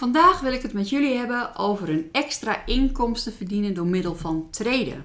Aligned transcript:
Vandaag 0.00 0.40
wil 0.40 0.52
ik 0.52 0.62
het 0.62 0.72
met 0.72 0.88
jullie 0.88 1.16
hebben 1.16 1.56
over 1.56 1.88
een 1.88 2.08
extra 2.12 2.66
inkomsten 2.66 3.32
verdienen 3.32 3.74
door 3.74 3.86
middel 3.86 4.14
van 4.14 4.48
traden. 4.50 5.04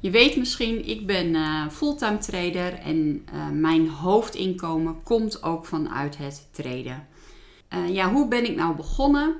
Je 0.00 0.10
weet 0.10 0.36
misschien, 0.36 0.86
ik 0.88 1.06
ben 1.06 1.26
uh, 1.26 1.68
fulltime 1.68 2.18
trader 2.18 2.74
en 2.74 3.26
uh, 3.34 3.48
mijn 3.48 3.88
hoofdinkomen 3.88 5.02
komt 5.02 5.42
ook 5.42 5.66
vanuit 5.66 6.16
het 6.16 6.48
traden. 6.50 7.06
Uh, 7.74 7.94
ja, 7.94 8.12
hoe 8.12 8.28
ben 8.28 8.44
ik 8.44 8.56
nou 8.56 8.76
begonnen? 8.76 9.36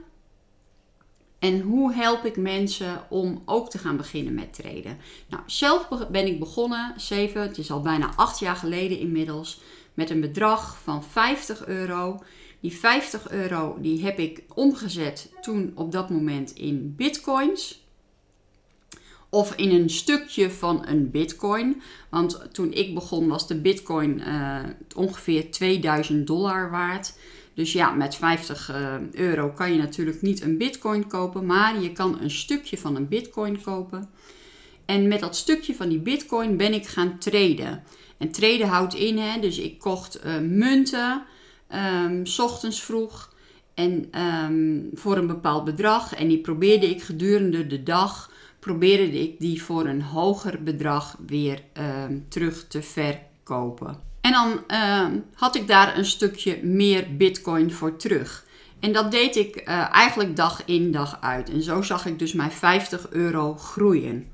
En 1.39 1.61
hoe 1.61 1.93
help 1.93 2.25
ik 2.25 2.37
mensen 2.37 3.05
om 3.09 3.43
ook 3.45 3.71
te 3.71 3.79
gaan 3.79 3.97
beginnen 3.97 4.35
met 4.35 4.55
traden? 4.55 4.99
Nou, 5.29 5.43
zelf 5.47 5.89
ben 6.11 6.27
ik 6.27 6.39
begonnen, 6.39 6.93
7, 6.97 7.43
het 7.43 7.59
is 7.59 7.71
al 7.71 7.81
bijna 7.81 8.13
8 8.17 8.39
jaar 8.39 8.57
geleden 8.57 8.99
inmiddels, 8.99 9.61
met 9.95 10.11
een 10.11 10.21
bedrag 10.21 10.79
van 10.83 11.05
50 11.05 11.67
euro. 11.67 12.19
Die 12.61 12.73
50 12.73 13.31
euro 13.31 13.79
die 13.81 14.03
heb 14.03 14.19
ik 14.19 14.43
omgezet 14.55 15.33
toen 15.41 15.73
op 15.75 15.93
dat 15.93 16.11
moment 16.11 16.51
in 16.55 16.95
bitcoins. 16.97 17.85
Of 19.29 19.55
in 19.55 19.71
een 19.71 19.91
stukje 19.91 20.51
van 20.51 20.87
een 20.87 21.11
bitcoin. 21.11 21.83
Want 22.09 22.49
toen 22.53 22.73
ik 22.73 22.95
begon 22.95 23.29
was 23.29 23.47
de 23.47 23.61
bitcoin 23.61 24.19
uh, 24.19 24.59
ongeveer 24.97 25.51
2000 25.51 26.27
dollar 26.27 26.71
waard. 26.71 27.15
Dus 27.55 27.73
ja, 27.73 27.91
met 27.91 28.15
50 28.15 28.71
uh, 28.71 28.95
eh, 28.95 29.01
euro 29.13 29.49
kan 29.49 29.73
je 29.73 29.79
natuurlijk 29.79 30.23
niet 30.23 30.43
een 30.43 30.59
bitcoin 30.59 31.07
kopen. 31.07 31.47
Maar 31.47 31.83
je 31.83 31.93
kan 31.93 32.21
een 32.21 32.31
stukje 32.31 32.79
van 32.79 32.97
een 32.97 33.09
bitcoin 33.09 33.63
kopen. 33.63 34.11
En 34.85 35.09
met 35.09 35.21
dat 35.21 35.37
stukje 35.37 35.75
van 35.75 35.89
die 35.89 35.99
bitcoin 35.99 36.57
ben 36.57 36.75
ik 36.75 36.87
gaan 36.87 37.19
traden. 37.19 37.83
En 38.19 38.31
traden 38.31 38.69
houdt 38.69 38.95
in, 38.95 39.19
hè, 39.19 39.41
dus 39.41 39.59
ik 39.59 39.79
kocht 39.79 40.25
uh, 40.25 40.39
munten 40.39 41.25
um, 41.75 42.27
s 42.27 42.39
ochtends 42.39 42.83
vroeg 42.83 43.33
en 43.75 44.21
um, 44.21 44.91
voor 44.95 45.17
een 45.17 45.27
bepaald 45.27 45.65
bedrag. 45.65 46.15
En 46.15 46.29
die 46.29 46.41
probeerde 46.41 46.91
ik 46.91 47.03
gedurende 47.03 47.67
de 47.67 47.83
dag, 47.83 48.31
probeerde 48.59 49.21
ik 49.21 49.41
die 49.41 49.63
voor 49.63 49.87
een 49.87 50.03
hoger 50.03 50.63
bedrag 50.63 51.17
weer 51.27 51.63
um, 52.05 52.27
terug 52.29 52.67
te 52.67 52.83
verkopen. 52.83 53.99
En 54.21 54.33
dan 54.33 54.61
had 55.35 55.55
ik 55.55 55.67
daar 55.67 55.99
een 55.99 56.05
stukje 56.05 56.63
meer 56.63 57.17
bitcoin 57.17 57.73
voor 57.73 57.97
terug. 57.97 58.45
En 58.81 58.93
dat 58.93 59.11
deed 59.11 59.37
ik 59.37 59.57
uh, 59.57 59.95
eigenlijk 59.95 60.37
dag 60.37 60.63
in 60.65 60.91
dag 60.93 61.19
uit. 61.21 61.51
En 61.51 61.63
zo 61.63 61.83
zag 61.83 62.07
ik 62.07 62.19
dus 62.19 62.33
mijn 62.33 62.51
50 62.51 63.11
euro 63.11 63.55
groeien. 63.55 64.29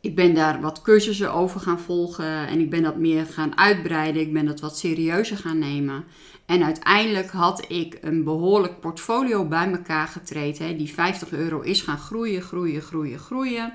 Ik 0.00 0.14
ben 0.14 0.34
daar 0.34 0.60
wat 0.60 0.82
cursussen 0.82 1.32
over 1.32 1.60
gaan 1.60 1.80
volgen 1.80 2.46
en 2.46 2.60
ik 2.60 2.70
ben 2.70 2.82
dat 2.82 2.96
meer 2.96 3.26
gaan 3.26 3.58
uitbreiden. 3.58 4.22
Ik 4.22 4.32
ben 4.32 4.46
dat 4.46 4.60
wat 4.60 4.78
serieuzer 4.78 5.36
gaan 5.36 5.58
nemen. 5.58 6.04
En 6.46 6.64
uiteindelijk 6.64 7.30
had 7.30 7.64
ik 7.68 7.98
een 8.00 8.24
behoorlijk 8.24 8.80
portfolio 8.80 9.44
bij 9.44 9.70
elkaar 9.72 10.08
getreden. 10.08 10.76
Die 10.76 10.92
50 10.92 11.32
euro 11.32 11.60
is 11.60 11.82
gaan 11.82 11.98
groeien, 11.98 12.42
groeien, 12.42 12.82
groeien, 12.82 13.18
groeien. 13.18 13.72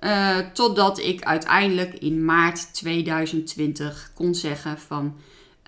Uh, 0.00 0.38
totdat 0.38 0.98
ik 0.98 1.22
uiteindelijk 1.22 1.94
in 1.94 2.24
maart 2.24 2.74
2020 2.74 4.10
kon 4.14 4.34
zeggen 4.34 4.78
van 4.78 5.16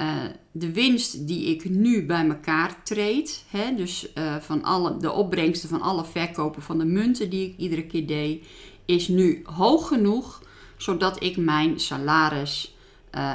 uh, 0.01 0.15
de 0.53 0.73
winst 0.73 1.27
die 1.27 1.47
ik 1.47 1.69
nu 1.69 2.07
bij 2.07 2.29
elkaar 2.29 2.83
treed, 2.83 3.45
hè, 3.49 3.75
dus 3.75 4.09
uh, 4.15 4.37
van 4.37 4.63
alle, 4.63 4.97
de 4.97 5.13
opbrengsten 5.13 5.69
van 5.69 5.83
alle 5.83 6.05
verkopen 6.05 6.63
van 6.63 6.79
de 6.79 6.85
munten 6.85 7.31
die 7.31 7.49
ik 7.49 7.57
iedere 7.57 7.87
keer 7.87 8.07
deed, 8.07 8.47
is 8.85 9.09
nu 9.09 9.43
hoog 9.45 9.89
genoeg 9.89 10.43
zodat 10.77 11.23
ik 11.23 11.37
mijn 11.37 11.81
salaris 11.81 12.77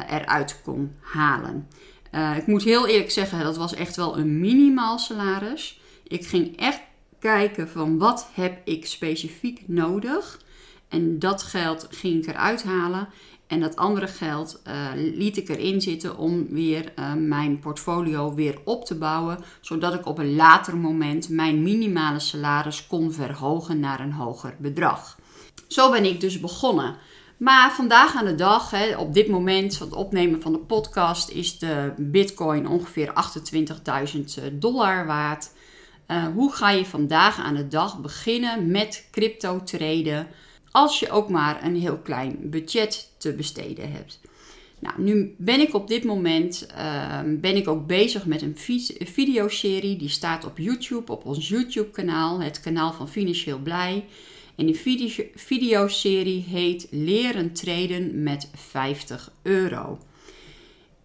eruit 0.08 0.62
kon 0.64 0.96
halen. 1.00 1.68
Uh, 2.16 2.38
ik 2.38 2.48
moet 2.48 2.64
heel 2.64 2.88
eerlijk 2.88 3.12
zeggen, 3.12 3.44
dat 3.44 3.58
was 3.58 3.74
echt 3.74 3.96
wel 3.96 4.18
een 4.18 4.40
minimaal 4.40 5.00
salaris. 5.00 5.80
Ik 6.08 6.26
ging 6.26 6.58
echt 6.58 6.82
kijken 7.20 7.70
van 7.70 7.98
wat 7.98 8.30
heb 8.34 8.62
ik 8.68 8.86
specifiek 8.86 9.68
nodig. 9.68 10.42
En 10.88 11.20
dat 11.20 11.44
geld 11.44 11.88
ging 11.90 12.24
ik 12.24 12.30
eruit 12.30 12.64
halen. 12.64 13.08
En 13.48 13.60
dat 13.60 13.76
andere 13.76 14.08
geld 14.08 14.62
uh, 14.68 14.74
liet 14.94 15.38
ik 15.38 15.50
erin 15.50 15.82
zitten 15.82 16.18
om 16.18 16.48
weer 16.50 16.94
uh, 17.00 17.14
mijn 17.14 17.60
portfolio 17.60 18.34
weer 18.34 18.58
op 18.64 18.86
te 18.86 18.96
bouwen. 18.96 19.38
Zodat 19.62 19.94
ik 19.94 20.06
op 20.06 20.18
een 20.18 20.36
later 20.36 20.78
moment 20.78 21.30
mijn 21.30 21.64
minimale 21.64 22.20
salaris 22.20 22.88
kon 22.88 23.12
verhogen 23.12 23.80
naar 23.80 24.00
een 24.00 24.14
hoger 24.14 24.56
bedrag. 24.60 25.20
Zo 25.68 25.92
ben 25.92 26.06
ik 26.06 26.20
dus 26.20 26.40
begonnen. 26.40 26.96
Maar 27.38 27.72
vandaag 27.72 28.16
aan 28.16 28.26
de 28.26 28.36
dag, 28.36 28.72
hè, 28.72 28.98
op 28.98 29.14
dit 29.14 29.28
moment 29.28 29.78
van 29.78 29.88
het 29.88 29.96
opnemen 29.96 30.42
van 30.42 30.52
de 30.52 30.60
podcast, 30.60 31.30
is 31.30 31.60
de 31.60 31.94
Bitcoin 31.98 32.68
ongeveer 32.68 33.14
28.000 33.14 34.38
eh, 34.38 34.44
dollar 34.52 35.06
waard. 35.06 35.52
Uh, 36.08 36.26
hoe 36.28 36.54
ga 36.54 36.70
je 36.70 36.86
vandaag 36.86 37.40
aan 37.40 37.56
de 37.56 37.68
dag 37.68 38.02
beginnen 38.02 38.72
met 38.72 39.08
crypto 39.12 39.64
traden 39.64 40.28
als 40.72 41.00
je 41.00 41.12
ook 41.12 41.30
maar 41.30 41.64
een 41.64 41.76
heel 41.76 41.98
klein 41.98 42.38
budget 42.42 43.10
te 43.18 43.34
besteden 43.34 43.92
hebt? 43.92 44.20
Nou, 44.80 45.02
nu 45.02 45.36
ben 45.38 45.60
ik 45.60 45.74
op 45.74 45.88
dit 45.88 46.04
moment 46.04 46.68
uh, 46.78 47.20
ben 47.26 47.56
ik 47.56 47.68
ook 47.68 47.88
bezig 47.88 48.26
met 48.26 48.42
een 48.42 48.58
videoserie 49.06 49.98
die 49.98 50.10
staat 50.10 50.46
op 50.46 50.58
YouTube, 50.58 51.12
op 51.12 51.26
ons 51.26 51.50
YouTube 51.50 51.90
kanaal, 51.90 52.42
het 52.42 52.60
kanaal 52.60 52.94
van 52.94 53.10
Financieel 53.10 53.60
Blij. 53.60 54.06
En 54.56 54.66
die 54.66 55.06
videoserie 55.36 56.44
heet 56.44 56.88
Leren 56.92 57.54
treden 57.54 58.24
met 58.24 58.50
50 58.56 59.32
euro. 59.42 60.00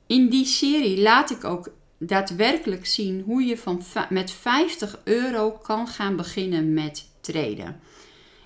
In 0.06 0.28
die 0.28 0.44
serie 0.44 1.00
laat 1.00 1.30
ik 1.30 1.44
ook 1.44 1.70
daadwerkelijk 1.98 2.86
zien 2.86 3.22
hoe 3.26 3.42
je 3.42 3.56
van, 3.56 3.82
met 4.08 4.30
50 4.30 5.00
euro 5.04 5.50
kan 5.50 5.86
gaan 5.86 6.16
beginnen 6.16 6.72
met 6.72 7.08
traden. 7.20 7.80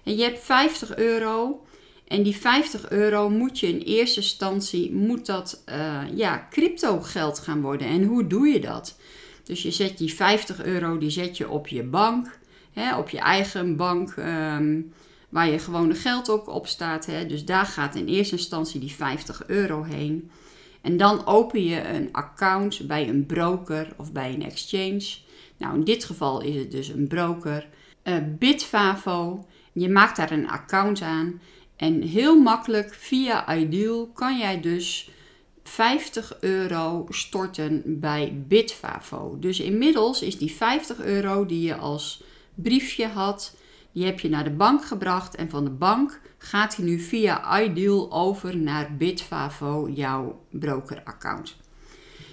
En 0.04 0.16
je 0.16 0.22
hebt 0.22 0.41
50 0.41 0.96
euro 0.96 1.64
en 2.08 2.22
die 2.22 2.36
50 2.36 2.91
euro 2.91 3.28
moet 3.28 3.58
je 3.58 3.66
in 3.66 3.78
eerste 3.78 4.20
instantie 4.20 4.92
moet 4.92 5.26
dat 5.26 5.62
uh, 5.68 6.02
ja, 6.14 6.46
crypto 6.50 7.00
geld 7.00 7.38
gaan 7.38 7.60
worden. 7.60 7.86
En 7.86 8.04
hoe 8.04 8.26
doe 8.26 8.48
je 8.48 8.60
dat? 8.60 8.96
Dus 9.44 9.62
je 9.62 9.70
zet 9.70 9.98
die 9.98 10.14
50 10.14 10.64
euro 10.64 10.98
die 10.98 11.10
zet 11.10 11.36
je 11.36 11.48
op 11.48 11.68
je 11.68 11.82
bank 11.82 12.38
hè, 12.72 12.97
op 12.97 13.09
je 13.09 13.19
eigen 13.19 13.77
bank, 13.77 14.10
ehm, 14.10 14.81
waar 15.28 15.49
je 15.49 15.59
gewone 15.59 15.94
geld 15.94 16.31
ook 16.31 16.49
op 16.49 16.66
staat. 16.66 17.06
Hè. 17.06 17.27
Dus 17.27 17.44
daar 17.44 17.66
gaat 17.66 17.94
in 17.94 18.06
eerste 18.06 18.37
instantie 18.37 18.81
die 18.81 18.93
50 18.93 19.47
euro 19.47 19.83
heen. 19.83 20.31
En 20.83 20.97
dan 20.97 21.27
open 21.27 21.65
je 21.65 21.88
een 21.88 22.09
account 22.12 22.87
bij 22.87 23.09
een 23.09 23.27
broker 23.27 23.88
of 23.97 24.12
bij 24.12 24.34
een 24.34 24.43
exchange. 24.43 25.16
Nou, 25.56 25.75
in 25.75 25.84
dit 25.84 26.05
geval 26.05 26.41
is 26.43 26.55
het 26.55 26.71
dus 26.71 26.88
een 26.88 27.06
broker. 27.09 27.66
Uh, 28.05 28.15
Bitfavo. 28.38 29.47
Je 29.72 29.89
maakt 29.89 30.16
daar 30.16 30.31
een 30.31 30.49
account 30.49 31.00
aan. 31.00 31.41
En 31.77 32.03
heel 32.03 32.41
makkelijk 32.41 32.94
via 32.94 33.56
Ideal 33.56 34.10
kan 34.15 34.39
jij 34.39 34.60
dus 34.60 35.10
50 35.65 36.37
euro 36.41 37.06
storten 37.09 37.83
bij 37.87 38.43
Bitfavo. 38.49 39.37
Dus 39.41 39.60
inmiddels 39.60 40.22
is 40.22 40.39
die 40.39 40.53
50 40.53 41.00
euro 41.00 41.47
die 41.47 41.62
je 41.62 41.77
als 41.77 42.22
briefje 42.54 43.07
had, 43.07 43.57
die 43.93 44.04
heb 44.04 44.21
je 44.21 44.28
naar 44.28 44.45
de 44.45 44.51
bank 44.51 44.84
gebracht 44.84 45.34
en 45.34 45.51
van 45.51 45.65
de 45.65 45.71
bank 45.71 46.21
gaat 46.39 46.77
hij 46.77 46.84
nu 46.84 46.99
via 46.99 47.60
Ideal 47.63 48.13
over 48.13 48.57
naar 48.57 48.97
Bitfavo, 48.97 49.89
jouw 49.89 50.45
brokeraccount. 50.51 51.57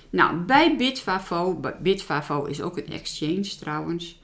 Nou, 0.09 0.37
bij 0.37 0.75
Bitfavo, 0.77 1.59
Bitfavo 1.81 2.45
is 2.45 2.61
ook 2.61 2.77
een 2.77 2.91
exchange 2.91 3.55
trouwens. 3.59 4.21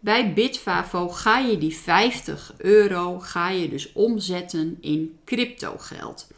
Bij 0.00 0.32
Bitfavo 0.32 1.08
ga 1.08 1.38
je 1.38 1.58
die 1.58 1.76
50 1.76 2.54
euro 2.56 3.18
ga 3.18 3.50
je 3.50 3.68
dus 3.68 3.92
omzetten 3.92 4.78
in 4.80 5.18
crypto 5.24 5.74
geld. 5.78 6.28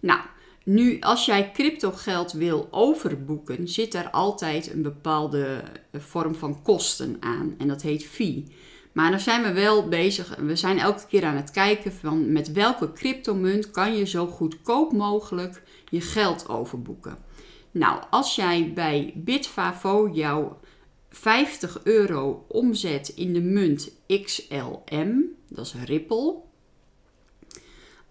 Nou, 0.00 0.20
nu, 0.64 1.00
als 1.00 1.24
jij 1.24 1.50
crypto 1.52 1.90
geld 1.90 2.32
wil 2.32 2.68
overboeken, 2.70 3.68
zit 3.68 3.94
er 3.94 4.10
altijd 4.10 4.72
een 4.72 4.82
bepaalde 4.82 5.62
eh, 5.90 6.00
vorm 6.00 6.34
van 6.34 6.62
kosten 6.62 7.16
aan. 7.20 7.54
En 7.58 7.68
dat 7.68 7.82
heet 7.82 8.04
fee. 8.04 8.44
Maar 8.92 9.10
dan 9.10 9.20
zijn 9.20 9.42
we 9.42 9.52
wel 9.52 9.88
bezig. 9.88 10.36
We 10.36 10.56
zijn 10.56 10.78
elke 10.78 11.06
keer 11.06 11.24
aan 11.24 11.36
het 11.36 11.50
kijken 11.50 11.92
van 11.92 12.32
met 12.32 12.52
welke 12.52 12.92
cryptomunt 12.92 13.70
kan 13.70 13.96
je 13.96 14.06
zo 14.06 14.26
goedkoop 14.26 14.92
mogelijk 14.92 15.62
je 15.88 16.00
geld 16.00 16.48
overboeken. 16.48 17.18
Nou, 17.70 18.02
als 18.10 18.34
jij 18.34 18.72
bij 18.74 19.12
Bitfavo 19.16 20.10
jouw 20.12 20.60
50 21.10 21.80
euro 21.84 22.44
omzet 22.48 23.08
in 23.08 23.32
de 23.32 23.40
munt 23.40 23.92
XLM, 24.06 25.24
dat 25.48 25.66
is 25.66 25.74
Ripple. 25.84 26.34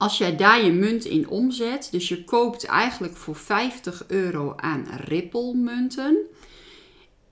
Als 0.02 0.18
jij 0.18 0.36
daar 0.36 0.66
je 0.66 0.72
munt 0.72 1.06
in 1.06 1.30
omzet, 1.30 1.88
dus 1.92 2.08
je 2.08 2.24
koopt 2.24 2.66
eigenlijk 2.66 3.16
voor 3.16 3.36
50 3.36 4.04
euro 4.08 4.54
aan 4.56 4.88
Ripple 5.06 5.54
munten, 5.54 6.18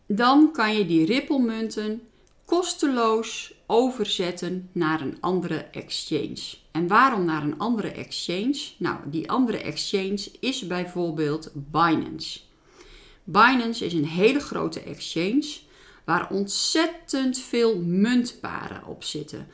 dan 0.08 0.52
kan 0.52 0.76
je 0.78 0.86
die 0.86 1.06
Ripple 1.06 1.40
munten 1.40 2.02
kosteloos 2.46 3.54
overzetten 3.68 4.70
naar 4.72 5.02
een 5.02 5.18
andere 5.20 5.58
exchange. 5.58 6.58
En 6.72 6.88
waarom 6.88 7.26
naar 7.26 7.44
een 7.44 7.58
andere 7.58 7.92
exchange? 7.92 8.60
Nou, 8.78 8.98
die 9.06 9.30
andere 9.30 9.58
exchange 9.58 10.32
is 10.40 10.68
bijvoorbeeld 10.68 11.52
Binance. 11.54 12.40
Binance 13.24 13.86
is 13.86 13.94
een 13.94 14.08
hele 14.08 14.40
grote 14.40 14.82
exchange 14.82 15.58
waar 16.06 16.32
ontzettend 16.32 17.40
veel 17.40 17.80
muntparen 17.80 18.86
op 18.86 19.04
zitten. 19.04 19.48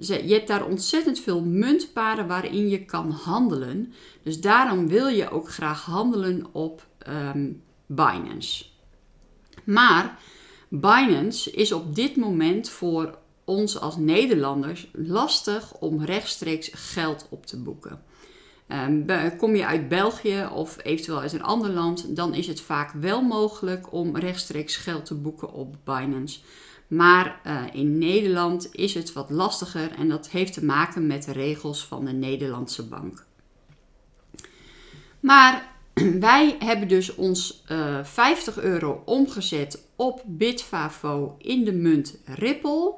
Je 0.00 0.32
hebt 0.32 0.48
daar 0.48 0.66
ontzettend 0.66 1.20
veel 1.20 1.42
muntparen 1.42 2.26
waarin 2.26 2.68
je 2.68 2.84
kan 2.84 3.10
handelen. 3.10 3.92
Dus 4.22 4.40
daarom 4.40 4.88
wil 4.88 5.06
je 5.06 5.30
ook 5.30 5.50
graag 5.50 5.84
handelen 5.84 6.46
op 6.52 6.86
um, 7.08 7.62
Binance. 7.86 8.64
Maar 9.64 10.18
Binance 10.68 11.50
is 11.50 11.72
op 11.72 11.94
dit 11.94 12.16
moment 12.16 12.68
voor 12.68 13.18
ons 13.44 13.80
als 13.80 13.96
Nederlanders 13.96 14.90
lastig 14.92 15.78
om 15.78 16.04
rechtstreeks 16.04 16.70
geld 16.72 17.26
op 17.30 17.46
te 17.46 17.62
boeken. 17.62 18.02
Um, 18.68 19.06
kom 19.36 19.56
je 19.56 19.66
uit 19.66 19.88
België 19.88 20.48
of 20.52 20.76
eventueel 20.82 21.20
uit 21.20 21.32
een 21.32 21.42
ander 21.42 21.70
land, 21.70 22.16
dan 22.16 22.34
is 22.34 22.46
het 22.46 22.60
vaak 22.60 22.92
wel 22.92 23.22
mogelijk 23.22 23.92
om 23.92 24.16
rechtstreeks 24.16 24.76
geld 24.76 25.04
te 25.04 25.14
boeken 25.14 25.52
op 25.52 25.76
Binance. 25.84 26.40
Maar 26.88 27.40
uh, 27.46 27.62
in 27.72 27.98
Nederland 27.98 28.68
is 28.74 28.94
het 28.94 29.12
wat 29.12 29.30
lastiger 29.30 29.92
en 29.92 30.08
dat 30.08 30.28
heeft 30.28 30.52
te 30.52 30.64
maken 30.64 31.06
met 31.06 31.24
de 31.24 31.32
regels 31.32 31.86
van 31.86 32.04
de 32.04 32.12
Nederlandse 32.12 32.86
bank. 32.86 33.26
Maar 35.20 35.72
wij 36.20 36.56
hebben 36.58 36.88
dus 36.88 37.14
ons 37.14 37.64
uh, 37.70 37.98
eh, 37.98 38.04
50 38.04 38.58
euro 38.58 39.02
omgezet 39.04 39.84
op 39.96 40.22
Bitfavo 40.26 41.36
in 41.38 41.64
de 41.64 41.72
munt 41.72 42.18
Ripple. 42.24 42.94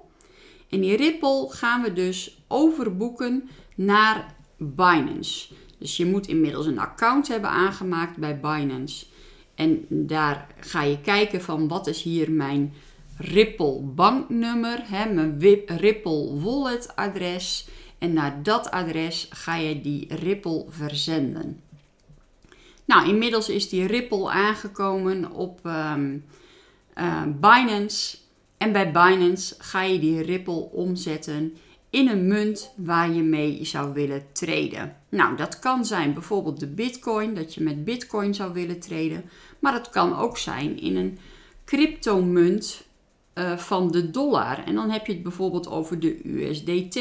En 0.68 0.80
die 0.80 0.96
Ripple 0.96 1.46
gaan 1.50 1.82
we 1.82 1.92
dus 1.92 2.42
overboeken 2.48 3.48
naar 3.74 4.34
Binance. 4.56 5.48
Dus 5.78 5.96
je 5.96 6.06
moet 6.06 6.26
inmiddels 6.26 6.66
een 6.66 6.78
account 6.78 7.28
hebben 7.28 7.50
aangemaakt 7.50 8.16
bij 8.16 8.40
Binance. 8.40 9.06
En 9.54 9.86
daar 9.88 10.46
ga 10.60 10.82
je 10.82 11.00
kijken 11.00 11.42
van 11.42 11.68
wat 11.68 11.86
is 11.86 12.02
hier 12.02 12.30
mijn 12.30 12.74
Ripple 13.20 13.80
banknummer, 13.80 14.80
hè, 14.84 15.12
mijn 15.12 15.38
Ripple 15.66 16.40
wallet 16.40 16.96
adres. 16.96 17.68
En 17.98 18.12
naar 18.12 18.42
dat 18.42 18.70
adres 18.70 19.28
ga 19.30 19.56
je 19.56 19.80
die 19.80 20.14
Ripple 20.14 20.64
verzenden. 20.68 21.60
Nou, 22.84 23.08
inmiddels 23.08 23.48
is 23.48 23.68
die 23.68 23.86
Ripple 23.86 24.30
aangekomen 24.30 25.30
op 25.30 25.60
um, 25.64 26.24
uh, 26.98 27.22
Binance. 27.40 28.16
En 28.56 28.72
bij 28.72 28.92
Binance 28.92 29.54
ga 29.58 29.82
je 29.82 29.98
die 29.98 30.22
Ripple 30.22 30.70
omzetten 30.72 31.56
in 31.90 32.08
een 32.08 32.26
munt 32.26 32.72
waar 32.76 33.12
je 33.12 33.22
mee 33.22 33.64
zou 33.64 33.92
willen 33.92 34.26
traden. 34.32 34.96
Nou, 35.08 35.36
dat 35.36 35.58
kan 35.58 35.84
zijn 35.84 36.14
bijvoorbeeld 36.14 36.60
de 36.60 36.66
Bitcoin, 36.66 37.34
dat 37.34 37.54
je 37.54 37.62
met 37.62 37.84
Bitcoin 37.84 38.34
zou 38.34 38.52
willen 38.52 38.80
traden. 38.80 39.30
Maar 39.58 39.72
het 39.72 39.90
kan 39.90 40.18
ook 40.18 40.38
zijn 40.38 40.80
in 40.80 40.96
een 40.96 41.18
cryptomunt 41.64 42.88
uh, 43.34 43.56
van 43.56 43.90
de 43.90 44.10
dollar. 44.10 44.64
En 44.64 44.74
dan 44.74 44.90
heb 44.90 45.06
je 45.06 45.12
het 45.12 45.22
bijvoorbeeld 45.22 45.68
over 45.68 46.00
de 46.00 46.20
USDT, 46.24 46.94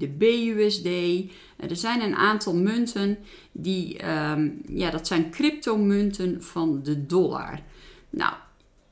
de 0.00 0.14
BUSD. 0.18 0.86
Uh, 0.86 1.30
er 1.56 1.76
zijn 1.76 2.00
een 2.00 2.16
aantal 2.16 2.54
munten 2.54 3.18
die, 3.52 4.08
um, 4.30 4.60
ja, 4.68 4.90
dat 4.90 5.06
zijn 5.06 5.30
cryptomunten 5.30 6.42
van 6.42 6.82
de 6.82 7.06
dollar. 7.06 7.60
Nou, 8.10 8.32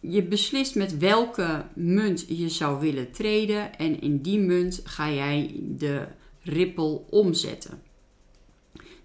je 0.00 0.22
beslist 0.22 0.74
met 0.74 0.98
welke 0.98 1.64
munt 1.74 2.24
je 2.28 2.48
zou 2.48 2.80
willen 2.80 3.10
treden 3.10 3.78
en 3.78 4.00
in 4.00 4.22
die 4.22 4.38
munt 4.38 4.80
ga 4.84 5.10
jij 5.10 5.60
de 5.62 6.06
Ripple 6.42 7.00
omzetten. 7.10 7.82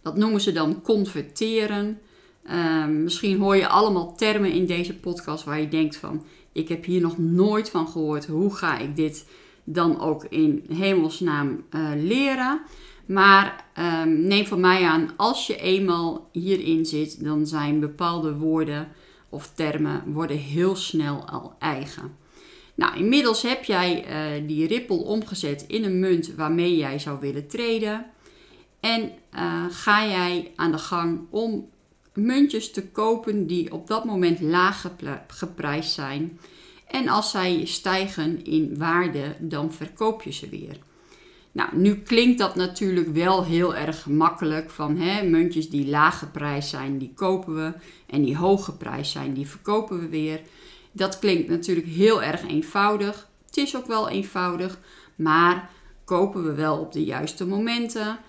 Dat 0.02 0.18
noemen 0.18 0.42
ze 0.42 0.52
dan 0.52 0.82
converteren. 0.82 2.00
Ehm, 2.44 3.04
misschien 3.04 3.40
hoor 3.40 3.56
je 3.56 3.68
allemaal 3.68 4.16
termen 4.16 4.52
in 4.52 4.66
deze 4.66 4.96
podcast 4.96 5.44
waar 5.44 5.60
je 5.60 5.68
denkt 5.68 5.96
van 5.96 6.24
ik 6.52 6.70
heb 6.70 6.86
hier 6.86 7.02
nog 7.02 7.18
nooit 7.18 7.70
van 7.70 7.88
gehoord. 7.88 8.26
Hoe 8.26 8.56
ga 8.56 8.78
ik 8.78 8.96
dit 8.96 9.30
dan 9.64 10.00
ook 10.00 10.24
in 10.24 10.66
hemelsnaam 10.74 11.64
uh, 11.72 11.90
leren? 11.96 12.62
Maar 13.06 13.66
um, 14.04 14.22
neem 14.22 14.46
van 14.46 14.60
mij 14.60 14.84
aan, 14.84 15.10
als 15.18 15.48
je 15.48 15.58
eenmaal 15.58 16.30
hierin 16.32 16.86
zit, 16.86 17.24
dan 17.24 17.48
zijn 17.48 17.80
bepaalde 17.80 18.36
woorden 18.36 18.88
of 19.30 19.52
termen 19.56 20.04
worden 20.06 20.38
heel 20.38 20.76
snel 20.76 21.30
al 21.30 21.56
eigen. 21.60 22.18
Nou, 22.76 22.98
inmiddels 22.98 23.42
heb 23.42 23.64
jij 23.64 24.06
uh, 24.06 24.48
die 24.48 24.68
Ripple 24.68 25.04
omgezet 25.04 25.66
in 25.68 25.84
een 25.84 26.00
munt 26.00 26.36
waarmee 26.36 26.78
jij 26.78 27.00
zou 27.00 27.20
willen 27.20 27.48
treden. 27.48 28.06
En 28.80 29.12
uh, 29.36 29.66
ga 29.70 30.06
jij 30.08 30.52
aan 30.56 30.72
de 30.72 30.78
gang 30.78 31.20
om 31.30 31.70
muntjes 32.20 32.72
te 32.72 32.88
kopen 32.88 33.48
die 33.48 33.72
op 33.72 33.88
dat 33.88 34.06
moment 34.06 34.42
laag 34.42 34.92
geprijsd 35.28 35.92
zijn. 35.92 36.40
En 36.88 37.08
als 37.08 37.32
zij 37.32 37.66
stijgen 37.66 38.46
in 38.46 38.78
waarde, 38.78 39.36
dan 39.40 39.74
verkoop 39.74 40.22
je 40.22 40.32
ze 40.32 40.50
weer. 40.50 40.78
Nou, 41.52 41.78
nu 41.78 41.96
klinkt 41.96 42.40
dat 42.40 42.56
natuurlijk 42.56 43.08
wel 43.08 43.46
heel 43.46 43.76
erg 43.76 44.06
makkelijk 44.08 44.70
van 44.70 44.98
hè, 44.98 45.24
muntjes 45.24 45.70
die 45.70 45.88
lage 45.88 46.28
prijs 46.28 46.70
zijn, 46.70 46.98
die 46.98 47.12
kopen 47.16 47.56
we. 47.56 47.74
En 48.06 48.22
die 48.22 48.38
hoge 48.38 48.72
prijs 48.72 49.12
zijn, 49.12 49.34
die 49.34 49.48
verkopen 49.48 50.00
we 50.00 50.08
weer. 50.08 50.42
Dat 50.92 51.20
klinkt 51.20 51.50
natuurlijk 51.50 51.88
heel 51.88 52.24
erg 52.24 52.48
eenvoudig. 52.48 53.28
Het 53.46 53.58
is 53.58 53.78
ook 53.78 53.88
wel 53.88 54.10
eenvoudig, 54.10 54.80
maar 55.16 55.70
kopen 56.06 56.44
we 56.44 56.54
wel 56.54 56.78
op 56.78 56.92
de 56.92 57.04
juiste 57.04 57.46
momenten. 57.46 58.20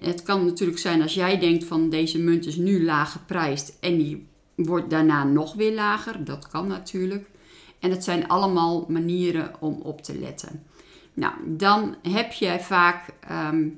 Het 0.00 0.22
kan 0.22 0.44
natuurlijk 0.44 0.78
zijn 0.78 1.02
als 1.02 1.14
jij 1.14 1.38
denkt 1.38 1.64
van 1.64 1.90
deze 1.90 2.18
munt 2.18 2.46
is 2.46 2.56
nu 2.56 2.84
laag 2.84 3.12
geprijsd 3.12 3.76
en 3.80 3.96
die 3.96 4.26
wordt 4.54 4.90
daarna 4.90 5.24
nog 5.24 5.54
weer 5.54 5.74
lager. 5.74 6.24
Dat 6.24 6.48
kan 6.48 6.66
natuurlijk. 6.66 7.28
En 7.78 7.90
het 7.90 8.04
zijn 8.04 8.28
allemaal 8.28 8.86
manieren 8.88 9.54
om 9.60 9.80
op 9.82 10.02
te 10.02 10.18
letten. 10.18 10.62
Nou, 11.14 11.34
dan 11.46 11.96
heb 12.02 12.32
jij 12.32 12.60
vaak 12.60 13.08
ehm, 13.20 13.68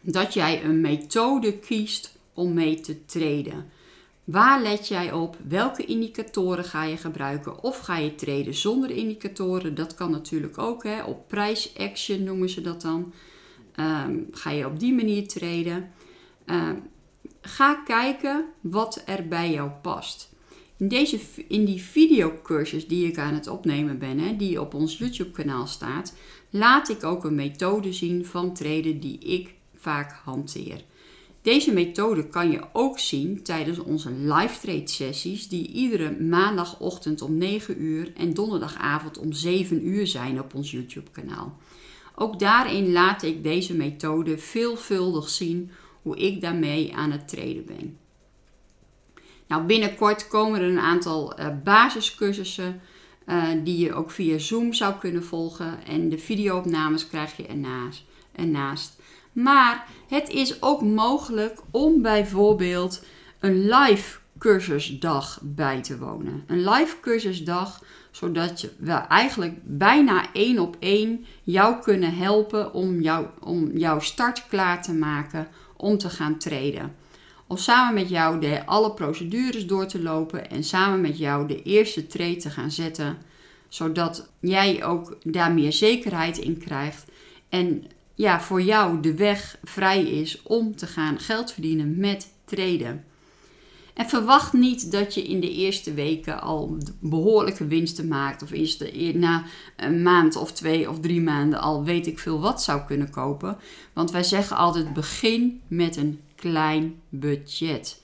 dat 0.00 0.34
jij 0.34 0.64
een 0.64 0.80
methode 0.80 1.58
kiest 1.58 2.16
om 2.34 2.52
mee 2.52 2.80
te 2.80 3.04
treden. 3.04 3.70
Waar 4.24 4.62
let 4.62 4.88
jij 4.88 5.12
op? 5.12 5.36
Welke 5.48 5.84
indicatoren 5.84 6.64
ga 6.64 6.84
je 6.84 6.96
gebruiken? 6.96 7.62
Of 7.62 7.78
ga 7.78 7.96
je 7.96 8.14
treden 8.14 8.54
zonder 8.54 8.90
indicatoren? 8.90 9.74
Dat 9.74 9.94
kan 9.94 10.10
natuurlijk 10.10 10.58
ook. 10.58 10.84
Hè? 10.84 11.02
Op 11.02 11.28
prijsaction 11.28 12.22
noemen 12.22 12.48
ze 12.48 12.60
dat 12.60 12.82
dan. 12.82 13.12
Ehm, 13.74 14.18
ga 14.30 14.50
je 14.50 14.66
op 14.66 14.80
die 14.80 14.94
manier 14.94 15.28
treden. 15.28 15.90
Ehm, 16.44 16.76
ga 17.40 17.74
kijken 17.74 18.44
wat 18.60 19.02
er 19.06 19.28
bij 19.28 19.50
jou 19.50 19.70
past. 19.82 20.30
In, 20.76 20.88
deze, 20.88 21.20
in 21.48 21.64
die 21.64 21.82
videocursus 21.82 22.88
die 22.88 23.06
ik 23.06 23.18
aan 23.18 23.34
het 23.34 23.48
opnemen 23.48 23.98
ben, 23.98 24.18
hè, 24.18 24.36
die 24.36 24.60
op 24.60 24.74
ons 24.74 24.98
YouTube 24.98 25.30
kanaal 25.30 25.66
staat, 25.66 26.14
laat 26.50 26.88
ik 26.88 27.04
ook 27.04 27.24
een 27.24 27.34
methode 27.34 27.92
zien 27.92 28.26
van 28.26 28.54
treden 28.54 29.00
die 29.00 29.18
ik 29.18 29.54
vaak 29.76 30.12
hanteer. 30.24 30.84
Deze 31.42 31.72
methode 31.72 32.28
kan 32.28 32.50
je 32.50 32.60
ook 32.72 32.98
zien 32.98 33.42
tijdens 33.42 33.78
onze 33.78 34.10
live 34.10 34.60
trade 34.60 34.88
sessies 34.88 35.48
die 35.48 35.68
iedere 35.68 36.10
maandagochtend 36.20 37.22
om 37.22 37.38
9 37.38 37.82
uur 37.82 38.12
en 38.16 38.34
donderdagavond 38.34 39.18
om 39.18 39.32
7 39.32 39.86
uur 39.86 40.06
zijn 40.06 40.40
op 40.40 40.54
ons 40.54 40.70
YouTube 40.70 41.10
kanaal. 41.10 41.58
Ook 42.14 42.38
daarin 42.38 42.92
laat 42.92 43.22
ik 43.22 43.42
deze 43.42 43.74
methode 43.74 44.38
veelvuldig 44.38 45.28
zien 45.28 45.70
hoe 46.02 46.16
ik 46.16 46.40
daarmee 46.40 46.96
aan 46.96 47.10
het 47.10 47.28
traden 47.28 47.64
ben. 47.64 47.98
Nou, 49.46 49.64
binnenkort 49.64 50.28
komen 50.28 50.60
er 50.60 50.68
een 50.68 50.78
aantal 50.78 51.40
uh, 51.40 51.46
basiscursussen 51.64 52.80
uh, 53.26 53.48
die 53.64 53.78
je 53.78 53.94
ook 53.94 54.10
via 54.10 54.38
Zoom 54.38 54.72
zou 54.72 54.94
kunnen 54.94 55.24
volgen. 55.24 55.84
En 55.86 56.08
de 56.08 56.18
videoopnames 56.18 57.08
krijg 57.08 57.36
je 57.36 57.46
ernaast. 57.46 58.04
ernaast. 58.32 59.00
Maar 59.32 59.86
het 60.08 60.28
is 60.28 60.62
ook 60.62 60.82
mogelijk 60.82 61.60
om 61.70 62.02
bijvoorbeeld 62.02 63.04
een 63.40 63.68
live 63.68 64.18
cursusdag 64.42 65.38
bij 65.42 65.82
te 65.82 65.98
wonen. 65.98 66.44
Een 66.46 66.68
live 66.68 66.96
cursusdag, 67.00 67.82
zodat 68.10 68.68
we 68.78 68.92
eigenlijk 68.92 69.54
bijna 69.62 70.32
één 70.32 70.58
op 70.58 70.76
één 70.78 71.24
jou 71.42 71.82
kunnen 71.82 72.14
helpen 72.14 72.74
om, 72.74 73.00
jou, 73.00 73.26
om 73.40 73.76
jouw 73.76 74.00
start 74.00 74.46
klaar 74.48 74.82
te 74.82 74.92
maken 74.92 75.48
om 75.76 75.98
te 75.98 76.10
gaan 76.10 76.38
treden. 76.38 76.94
Of 77.46 77.60
samen 77.60 77.94
met 77.94 78.08
jou 78.08 78.40
de, 78.40 78.66
alle 78.66 78.92
procedures 78.92 79.66
door 79.66 79.86
te 79.86 80.02
lopen 80.02 80.50
en 80.50 80.64
samen 80.64 81.00
met 81.00 81.18
jou 81.18 81.46
de 81.46 81.62
eerste 81.62 82.06
trade 82.06 82.36
te 82.36 82.50
gaan 82.50 82.70
zetten, 82.70 83.18
zodat 83.68 84.30
jij 84.40 84.84
ook 84.84 85.16
daar 85.22 85.52
meer 85.52 85.72
zekerheid 85.72 86.38
in 86.38 86.58
krijgt 86.58 87.04
en 87.48 87.84
ja, 88.14 88.40
voor 88.40 88.62
jou 88.62 89.00
de 89.00 89.14
weg 89.14 89.58
vrij 89.64 90.02
is 90.02 90.42
om 90.42 90.76
te 90.76 90.86
gaan 90.86 91.18
geld 91.18 91.52
verdienen 91.52 91.98
met 91.98 92.32
traden. 92.44 93.04
En 93.94 94.08
verwacht 94.08 94.52
niet 94.52 94.92
dat 94.92 95.14
je 95.14 95.22
in 95.22 95.40
de 95.40 95.52
eerste 95.52 95.94
weken 95.94 96.40
al 96.40 96.78
behoorlijke 97.00 97.66
winsten 97.66 98.08
maakt. 98.08 98.42
Of 98.42 98.50
eerst 98.50 98.84
na 99.14 99.44
een 99.76 100.02
maand 100.02 100.36
of 100.36 100.52
twee 100.52 100.90
of 100.90 101.00
drie 101.00 101.20
maanden 101.20 101.60
al 101.60 101.84
weet 101.84 102.06
ik 102.06 102.18
veel 102.18 102.40
wat 102.40 102.62
zou 102.62 102.80
kunnen 102.86 103.10
kopen. 103.10 103.56
Want 103.92 104.10
wij 104.10 104.22
zeggen 104.22 104.56
altijd 104.56 104.92
begin 104.92 105.60
met 105.68 105.96
een 105.96 106.20
klein 106.34 107.00
budget. 107.08 108.02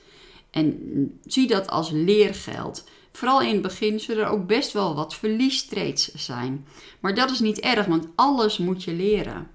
En 0.50 0.78
zie 1.26 1.46
dat 1.46 1.70
als 1.70 1.90
leergeld. 1.90 2.84
Vooral 3.12 3.40
in 3.42 3.52
het 3.52 3.62
begin 3.62 4.00
zullen 4.00 4.24
er 4.24 4.30
ook 4.30 4.46
best 4.46 4.72
wel 4.72 4.94
wat 4.94 5.14
verliestrades 5.14 6.14
zijn. 6.14 6.66
Maar 7.00 7.14
dat 7.14 7.30
is 7.30 7.40
niet 7.40 7.60
erg, 7.60 7.86
want 7.86 8.08
alles 8.14 8.58
moet 8.58 8.84
je 8.84 8.92
leren. 8.92 9.50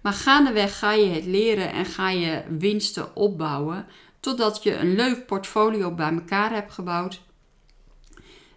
Maar 0.00 0.12
gaandeweg 0.12 0.78
ga 0.78 0.92
je 0.92 1.06
het 1.06 1.24
leren 1.24 1.72
en 1.72 1.84
ga 1.84 2.10
je 2.10 2.42
winsten 2.58 3.16
opbouwen. 3.16 3.86
Totdat 4.20 4.62
je 4.62 4.76
een 4.76 4.94
leuk 4.94 5.26
portfolio 5.26 5.94
bij 5.94 6.12
elkaar 6.12 6.52
hebt 6.52 6.72
gebouwd. 6.72 7.22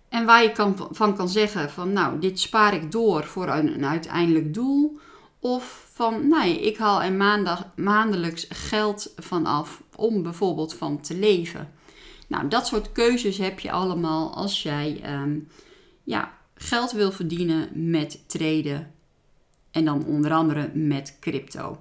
En 0.10 0.26
waar 0.26 0.44
je 0.44 0.74
van 0.92 1.16
kan 1.16 1.30
zeggen 1.30 1.70
van 1.70 1.94
nou, 1.94 2.20
dit 2.20 2.40
spaar 2.40 2.74
ik 2.74 2.92
door 2.92 3.24
voor 3.24 3.48
een, 3.48 3.86
uiteindelijk 3.86 4.54
doel. 4.54 5.00
Of 5.40 5.90
van 5.94 6.28
nee, 6.28 6.60
ik 6.60 6.78
haal 6.78 7.02
er 7.02 7.14
maandag, 7.14 7.70
maandelijks 7.76 8.46
geld 8.50 9.14
vanaf 9.16 9.84
om 9.96 10.24
bijvoorbeeld 10.24 10.74
van 10.74 11.02
te 11.02 11.16
leven. 11.16 11.72
Nou, 12.28 12.48
dat 12.48 12.68
soort 12.68 12.92
keuzes 12.92 13.38
heb 13.38 13.60
je 13.60 13.72
allemaal 13.72 14.36
als 14.36 14.64
jij 14.64 15.00
ehm, 15.04 15.40
ja, 16.04 16.38
geld 16.56 16.92
wil 16.92 17.12
verdienen 17.12 17.90
met 17.90 18.24
traden. 18.30 18.94
En 19.72 19.86
dan 19.86 20.06
onder 20.06 20.32
andere 20.32 20.72
met 20.74 21.18
crypto. 21.20 21.78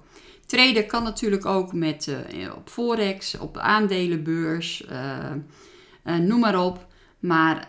Traden 0.46 0.87
kan 0.87 1.02
natuurlijk 1.02 1.46
ook 1.46 1.72
met, 1.72 2.06
uh, 2.06 2.54
op 2.56 2.68
Forex, 2.68 3.38
op 3.38 3.56
aandelenbeurs, 3.56 4.84
uh, 4.90 5.30
uh, 6.04 6.16
noem 6.16 6.40
maar 6.40 6.64
op. 6.64 6.87
Maar 7.18 7.66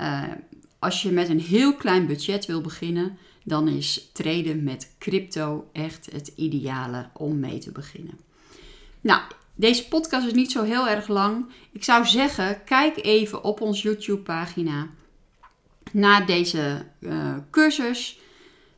als 0.79 1.01
je 1.01 1.11
met 1.11 1.29
een 1.29 1.39
heel 1.39 1.75
klein 1.75 2.07
budget 2.07 2.45
wil 2.45 2.61
beginnen, 2.61 3.17
dan 3.43 3.67
is 3.67 4.09
traden 4.13 4.63
met 4.63 4.95
crypto 4.99 5.69
echt 5.73 6.09
het 6.11 6.31
ideale 6.35 7.09
om 7.13 7.39
mee 7.39 7.57
te 7.57 7.71
beginnen. 7.71 8.19
Nou, 9.01 9.21
deze 9.55 9.87
podcast 9.87 10.25
is 10.25 10.33
niet 10.33 10.51
zo 10.51 10.63
heel 10.63 10.87
erg 10.87 11.07
lang. 11.07 11.45
Ik 11.71 11.83
zou 11.83 12.05
zeggen, 12.05 12.63
kijk 12.63 13.05
even 13.05 13.43
op 13.43 13.61
ons 13.61 13.81
YouTube-pagina 13.81 14.89
naar 15.91 16.25
deze 16.25 16.85
cursus. 17.51 18.19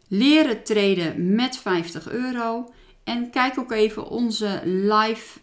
Leren 0.07 0.63
traden 0.63 1.35
met 1.35 1.57
50 1.57 2.11
euro. 2.11 2.73
En 3.05 3.29
kijk 3.29 3.59
ook 3.59 3.71
even 3.71 4.09
onze 4.09 4.61
live, 4.63 5.39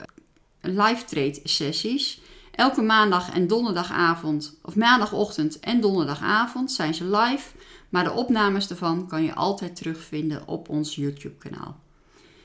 live 0.61 1.05
trade 1.05 1.41
sessies. 1.45 2.21
Elke 2.51 2.83
maandag 2.83 3.33
en 3.33 3.47
donderdagavond, 3.47 4.59
of 4.63 4.77
maandagochtend 4.77 5.61
en 5.61 5.81
donderdagavond 5.81 6.73
zijn 6.73 6.95
ze 6.95 7.05
live. 7.05 7.51
Maar 7.89 8.05
de 8.05 8.13
opnames 8.13 8.71
ervan 8.71 9.09
kan 9.09 9.23
je 9.23 9.35
altijd 9.35 9.77
terugvinden 9.77 10.49
op 10.49 10.69
ons 10.69 10.95
YouTube 10.95 11.37
kanaal. 11.37 11.81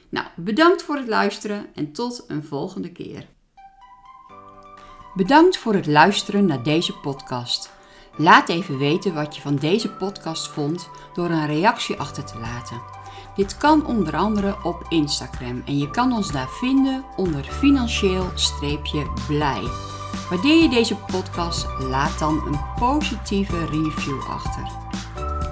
Nou, 0.09 0.27
bedankt 0.35 0.83
voor 0.83 0.95
het 0.95 1.07
luisteren 1.07 1.65
en 1.73 1.91
tot 1.91 2.23
een 2.27 2.43
volgende 2.43 2.91
keer. 2.91 3.27
Bedankt 5.15 5.57
voor 5.57 5.73
het 5.73 5.87
luisteren 5.87 6.45
naar 6.45 6.63
deze 6.63 6.93
podcast. 6.93 7.71
Laat 8.17 8.49
even 8.49 8.77
weten 8.77 9.13
wat 9.13 9.35
je 9.35 9.41
van 9.41 9.55
deze 9.55 9.89
podcast 9.89 10.47
vond 10.47 10.89
door 11.13 11.29
een 11.29 11.47
reactie 11.47 11.99
achter 11.99 12.25
te 12.25 12.39
laten. 12.39 12.96
Dit 13.37 13.57
kan 13.57 13.85
onder 13.85 14.15
andere 14.15 14.55
op 14.63 14.85
Instagram 14.89 15.61
en 15.65 15.77
je 15.77 15.89
kan 15.89 16.13
ons 16.13 16.31
daar 16.31 16.49
vinden 16.49 17.03
onder 17.15 17.43
financieel-blij. 17.43 19.61
Waardeer 20.29 20.61
je 20.61 20.69
deze 20.69 20.95
podcast, 20.95 21.67
laat 21.79 22.19
dan 22.19 22.41
een 22.47 22.59
positieve 22.79 23.65
review 23.65 24.21
achter. 24.29 24.67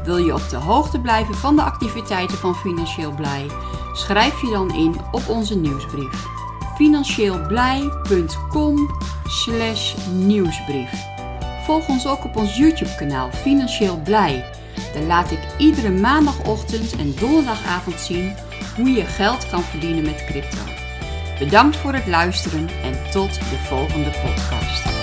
Wil 0.03 0.17
je 0.17 0.33
op 0.33 0.49
de 0.49 0.55
hoogte 0.55 0.99
blijven 0.99 1.35
van 1.35 1.55
de 1.55 1.61
activiteiten 1.61 2.37
van 2.37 2.55
Financieel 2.55 3.11
Blij? 3.11 3.47
Schrijf 3.93 4.41
je 4.41 4.49
dan 4.49 4.73
in 4.73 4.95
op 5.11 5.29
onze 5.29 5.57
nieuwsbrief. 5.57 6.25
Financieelblij.com 6.75 8.89
nieuwsbrief. 10.11 11.05
Volg 11.65 11.87
ons 11.87 12.07
ook 12.07 12.23
op 12.23 12.35
ons 12.35 12.57
YouTube 12.57 12.95
kanaal 12.95 13.31
Financieel 13.31 14.01
Blij. 14.03 14.45
Daar 14.93 15.03
laat 15.03 15.29
iedere 15.57 15.91
maandagochtend 15.91 16.95
en 16.95 17.15
donderdagavond 17.19 17.99
zien 17.99 18.35
hoe 18.75 18.91
je 18.91 19.05
geld 19.05 19.49
kan 19.49 19.61
verdienen 19.61 20.03
met 20.03 20.25
crypto. 20.25 20.57
Bedankt 21.39 21.77
voor 21.77 21.93
het 21.93 22.07
luisteren 22.07 22.69
en 22.83 23.11
tot 23.11 23.33
de 23.33 23.57
volgende 23.67 24.09
podcast. 24.09 24.94